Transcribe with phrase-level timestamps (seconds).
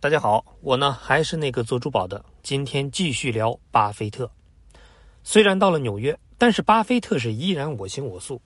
[0.00, 4.30] 大家好，我呢还是那个做珠宝的，今天继续聊巴菲特。
[5.24, 8.40] 虽然到了纽约，但是巴菲特是依然我行我素。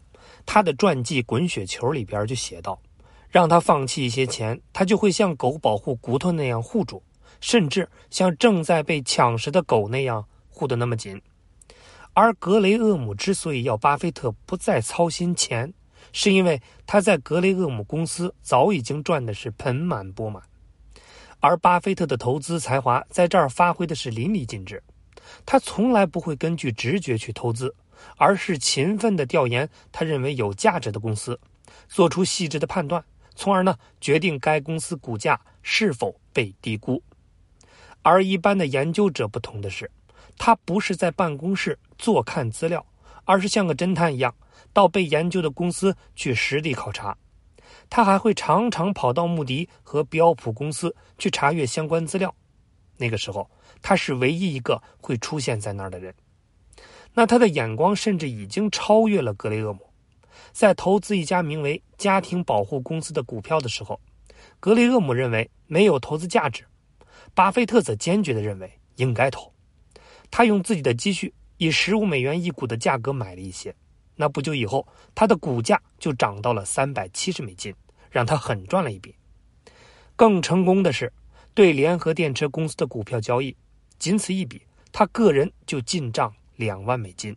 [0.47, 2.81] 他的传记《滚雪球》里边就写道
[3.29, 7.03] ：“让他放弃一些钱，他就会像狗保护骨头那样护住，
[7.43, 11.21] 甚至像正在被抢食的狗那样护得那么紧。”
[12.15, 15.71] 而格雷厄姆之所以要巴菲特不再操心钱，
[16.15, 20.43] 是因为他在格雷厄姆公司早已经赚的是盆满钵满。
[21.43, 24.81] 而巴菲特的投资才华在这儿发挥的是淋漓尽致，
[25.45, 27.75] 他从来不会根据直觉去投资，
[28.17, 31.39] 而是勤奋地调研他认为有价值的公司，
[31.89, 37.03] 做出细致的判断，从而呢决定该公司股价是否被低估。
[38.03, 39.91] 而一般的研究者不同的是，
[40.39, 42.87] 他不是在办公室坐看资料，
[43.25, 44.33] 而是像个侦探一样，
[44.73, 47.19] 到被研究的公司去实地考察。
[47.95, 52.35] 他还会常常跑到穆迪和标普公司去查阅相关资料。
[52.97, 53.51] 那个时候，
[53.83, 56.15] 他是唯一一个会出现在那儿的人。
[57.13, 59.81] 那他的眼光甚至已经超越了格雷厄姆。
[60.53, 64.01] 在投资一家名为“家庭保护公司”的股票的时候，
[64.59, 66.65] 格雷厄姆认为没有投资价值，
[67.35, 69.53] 巴菲特则坚决地认为应该投。
[70.31, 73.75] 他用自己的积蓄以十五美元一股的价格买了一些。
[74.17, 77.75] 那不久以后，他的股价就涨到了三百七十美金，
[78.11, 79.15] 让他狠赚了一笔。
[80.15, 81.13] 更成功的是，
[81.55, 83.57] 对联合电车公司的股票交易，
[83.99, 87.37] 仅此一笔，他个人就进账两万美金。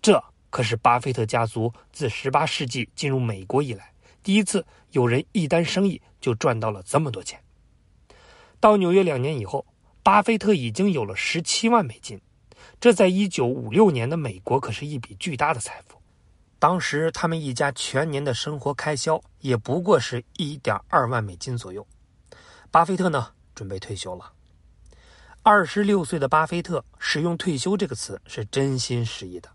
[0.00, 7.40] 这可是巴菲特家族自十八世纪进入美国以来，第一次有人一单生意就赚到了这么多钱。
[8.60, 9.66] 到纽约两年以后，
[10.02, 12.20] 巴菲特已经有了十七万美金。
[12.80, 16.00] 这在一九五六年的美国可是一笔巨大的财富。
[16.58, 21.86] 当时他们一家全年的生活开销也不过是一点二万美金左右。
[22.70, 24.32] 巴菲特呢，准备退休了。
[25.42, 29.50] 二十六岁的巴菲特使用“退休”这个词是真心实意的，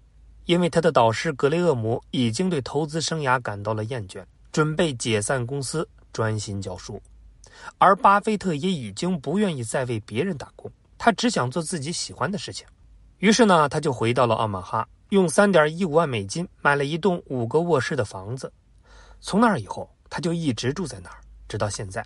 [0.45, 7.02] 因为他的导师格雷厄姆已经对投资生涯感到了厌倦，准备解散公司，专心教书。
[7.80, 12.67] 而巴菲特也已经不愿意再为别人打工，他只想做自己喜欢的事情。
[13.19, 18.52] 于是呢，他就回到了奥马哈，用三点一五万美金买了一栋五个卧室的房子。
[19.19, 22.05] 从那以后，他就一直住在那儿，直到现在。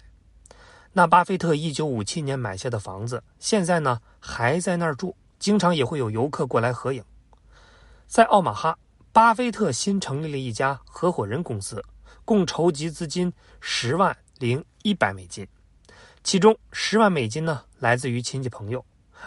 [0.91, 7.03] 那巴菲特一九五七年买下的房子，现在呢还在那儿住，经常也会有游客过来合影。
[8.07, 8.75] 在奥马哈，
[9.11, 11.83] 巴菲特新成立了一家合伙人公司，
[12.25, 13.31] 共筹集资金
[13.61, 15.47] 十万零一百美金，
[16.23, 18.83] 其中十万美金呢来自于亲戚朋友，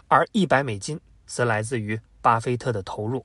[0.08, 1.00] 而一百美金。
[1.26, 3.24] 则来自于巴菲特的投入。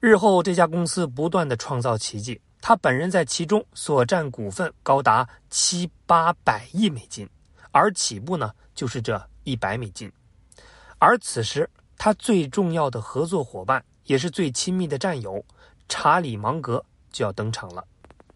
[0.00, 7.28] 日后，这家公司不断的创造奇迹，他本人在其中所占股份高达七八百亿美金，
[7.72, 10.10] 而起步呢就是这一百美金。
[10.98, 15.44] 而此时，他最重要的合作伙伴，也是最亲密的战友
[15.88, 17.84] 查理芒格就要登场了。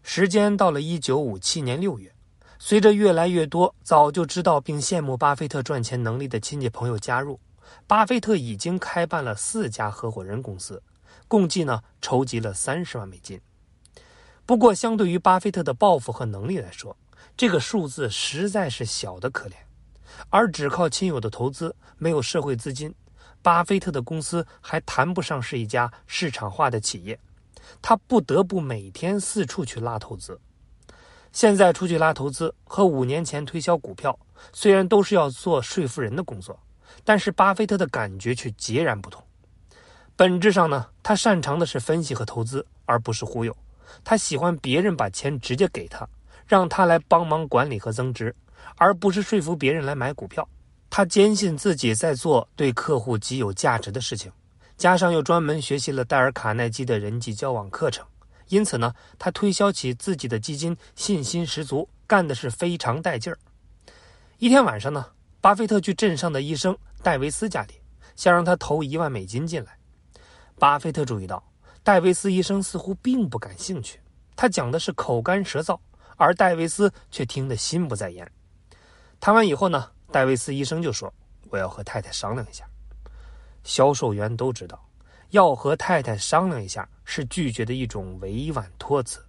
[0.03, 2.11] 时间到了一九五七年六月，
[2.57, 7.39] 随着越来越多早就知道并羡慕巴菲特赚钱能力的亲戚朋友加入。
[7.87, 10.81] 巴菲特已经开办了四家合伙人公司，
[11.27, 13.39] 共计呢筹集了三十万美金。
[14.45, 16.97] 不过，相对于巴菲特的抱负和能力来说，
[17.37, 19.53] 这个数字实在是小的可怜。
[20.29, 22.93] 而只靠亲友的投资，没有社会资金，
[23.41, 27.17] 巴菲特的公司还谈不上是一家市场化的企业。
[27.81, 30.39] 他不得不每天四处去拉投资。
[31.31, 34.19] 现在出去拉投资和五年前推销股票，
[34.51, 36.59] 虽然都是要做说服人的工作。
[37.03, 39.23] 但是巴菲特的感觉却截然不同。
[40.15, 43.55] 本质上呢，他擅长的是分析和投资，而不是忽悠。
[44.03, 46.07] 他喜欢别人把钱直接给他，
[46.45, 48.35] 让他来帮忙管理和增值，
[48.75, 50.47] 而不是说服别人来买股票。
[50.89, 54.31] 他坚信自己在做对客户极有价值的事情，
[54.77, 58.05] 加上又专门学习了戴尔·卡耐基的人际交往课程，
[58.49, 63.39] 因此呢，他推销起自己的基金信心十足，干的是非常带劲儿。
[64.37, 65.07] 一天晚上呢。
[65.41, 67.73] 巴菲特去镇上的医生戴维斯家里，
[68.15, 69.75] 想让他投一万美金进来。
[70.59, 71.43] 巴菲特注意到，
[71.81, 73.99] 戴维斯医生似乎并不感兴趣，
[74.35, 75.79] 他讲的是口干舌燥，
[76.15, 78.31] 而戴维斯却听得心不在焉。
[79.19, 81.11] 谈完以后呢，戴维斯医生就说
[81.49, 82.63] ：“我要和太太商量一下。”
[83.65, 84.87] 销售员都知道，
[85.31, 89.25] 要和太太商量一下是拒绝的一种委婉托辞。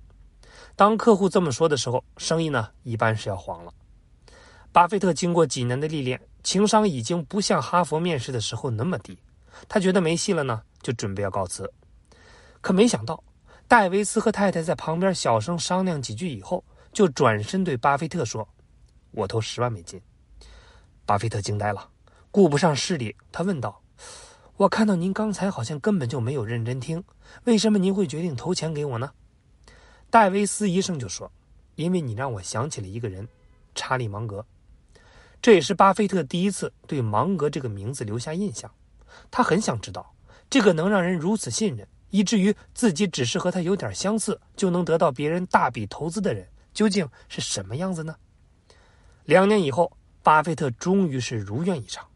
[0.76, 3.72] 当客户这么说的时候，生意呢一般是要黄了。
[4.72, 9.18] 巴菲特经过几年的历练，情商已经不像哈佛面试的时候那么低。
[9.68, 11.70] 他觉得没戏了呢，就准备要告辞。
[12.62, 13.22] 可没想到，
[13.68, 18.48] 戴维斯和太太在旁边小声商量几句以后，就转身对巴菲特说
[19.12, 20.00] ：“我投十万美金。”
[21.04, 21.90] 巴菲特惊呆了，
[22.30, 23.82] 顾不上失礼，他问道
[24.56, 27.04] ：“我看到您刚才好像根本就没有认真听，
[27.44, 29.12] 为什么您会决定投钱给我呢？”
[30.08, 31.30] 戴维斯医生就说
[31.76, 33.28] ：“因为你让我想起了一个人，
[33.74, 34.46] 查理芒格。”
[35.42, 38.70] 这也是巴菲特第一次对芒格这个名字留下印象。
[39.28, 40.14] 他很想知道，
[40.48, 48.14] 这个能让人如此信任，以至于自己只是和他有点相似就能得到别人大笔投资的人，究竟是什么样子呢？
[49.24, 49.90] 两年以后，
[50.22, 52.06] 巴菲特终于是如愿以偿。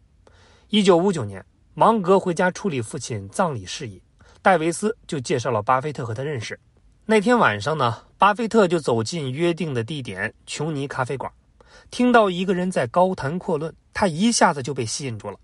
[0.69, 1.44] 一九五九年，
[1.75, 4.00] 芒格回家处理父亲葬礼事宜，
[4.40, 6.58] 戴维斯就介绍了巴菲特和他认识。
[7.05, 11.32] 那天晚上呢，巴菲特就走进约定的地点——琼尼咖啡馆。
[11.90, 15.38] 听到一个人在高谈阔论，他一下子就被吸引住了。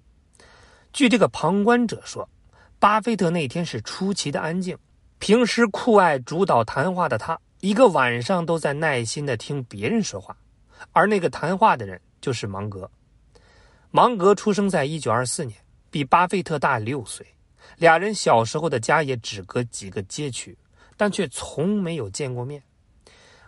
[0.93, 2.29] 据这个旁观者说，
[2.79, 4.77] 巴菲特那天是出奇的安静。
[5.19, 10.37] 平时酷爱主导谈话的他，一个晚上都在耐心的听别人说话。
[10.91, 12.91] 而那个谈话的人就是芒格。
[13.93, 15.57] 芒格出生在一九二四年，
[15.91, 17.25] 比巴菲特大六岁。
[17.77, 20.59] 俩人小时候的家也只隔几个街区，
[20.97, 22.61] 但却从没有见过面。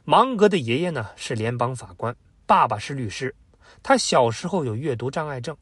[0.04, 2.14] 芒格的爷爷呢是联邦法官。
[2.46, 3.34] 爸爸是律师，
[3.82, 5.56] 他小时候有阅读障碍症，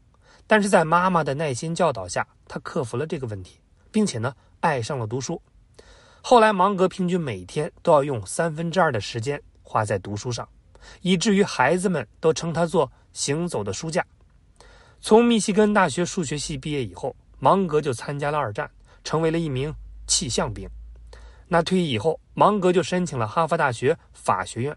[0.46, 5.40] 但是在妈妈的耐心教导下，他克服了这个问题，并且呢爱上了读书。
[6.20, 10.48] 后来，芒格平均每天都要用三分之二的时间花在读书上，
[11.00, 14.04] 以至于孩子们都称他做“行走的书架”。
[15.00, 18.70] 从密西根大学数学系毕业以后，芒格就参加了二战，
[19.02, 19.74] 成为了一名
[20.06, 20.68] 气象兵。
[21.48, 24.76] 那退役以后，芒格就申请了哈佛大学法学院。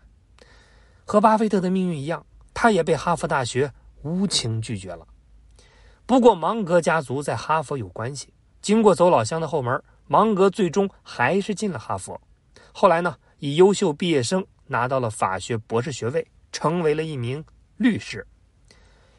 [1.05, 3.71] 和巴菲特的命运一样，他也被哈佛大学
[4.01, 5.07] 无情拒绝了。
[6.05, 12.19] 不过，芒格家族在哈佛有关系，经过走老乡的后门，芒格最终还是进了哈佛。
[12.71, 17.43] 后来呢，以优秀毕业生拿到了法学博士学位，成为了一名
[17.77, 18.25] 律师。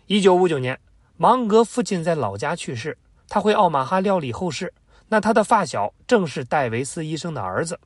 [0.07, 0.79] 一九五九年，
[1.17, 2.99] 芒格父亲在老家去世，
[3.29, 4.73] 他回奥马哈料理后事。
[5.09, 7.79] 那他的发小正是戴维斯医生的儿子，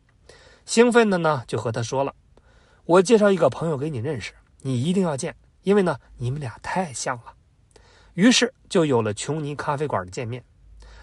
[0.64, 2.14] 兴奋的呢，就和他说了。
[2.90, 4.32] 我介绍一个朋友给你认识，
[4.62, 7.34] 你一定要见，因为呢，你们俩太像了。
[8.14, 10.44] 于是就有了琼尼咖啡馆的见面。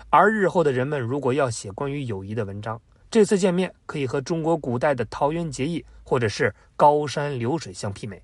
[0.10, 8.22] 而日后的人们如果要写关于友谊的文章，这次见面可以和中国古代的桃园结义或者是高山流水相媲美。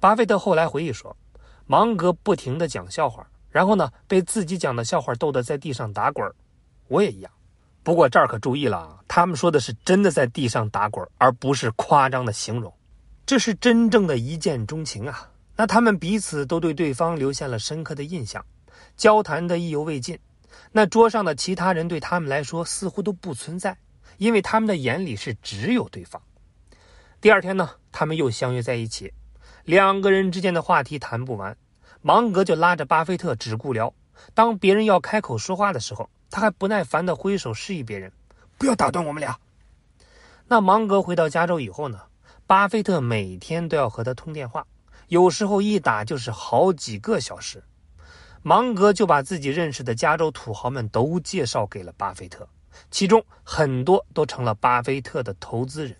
[0.00, 1.14] 巴菲特后来回忆说，
[1.66, 6.26] 芒格不停地讲笑话，然后呢，被自己讲的笑话逗得在地上打滚
[6.88, 7.30] 我也一样。
[7.82, 12.72] 不过这儿可注意了啊，他们说的是真的在地上打滚，而不是夸张的形容。
[13.26, 15.28] 这是真正的一见钟情啊！
[15.56, 18.44] 那他们彼此都对对方留下了深刻的印象，
[18.96, 20.18] 交谈的意犹未尽。
[20.70, 23.76] 那桌上的其他人对他们来说似乎都不存在，
[24.18, 26.22] 因为他们的眼里是只有对方。
[27.20, 29.12] 第二天呢，他们又相约在一起，
[29.64, 31.56] 两个人之间的话题谈不完，
[32.00, 33.92] 芒格就拉着巴菲特只顾聊。
[34.34, 38.10] 当别人要开口说话的时候，他还不耐烦地挥手示意别人，
[38.56, 39.38] 不要打断我们俩。
[40.48, 42.00] 那芒格回到加州以后呢？
[42.46, 44.66] 巴菲特每天都要和他通电话，
[45.08, 47.62] 有时候一打就是好几个小时。
[48.42, 52.48] 芒格就把自己认识的加州土豪们都介绍给了巴菲特，
[52.90, 55.94] 其中很多都成了巴菲特的投资人。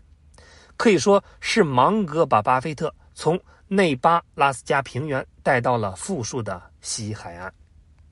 [0.79, 3.39] 可以说是芒格把巴菲特从
[3.69, 7.53] 内巴拉斯加平原带到了富庶的西海岸。